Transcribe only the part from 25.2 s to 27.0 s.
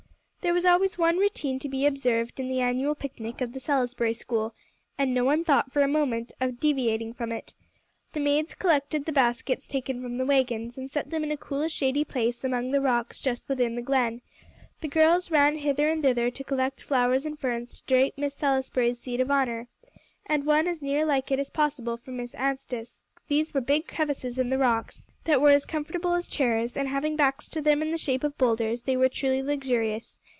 that were as comfortable as chairs, and